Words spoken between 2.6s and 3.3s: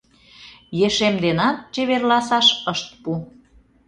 ышт пу.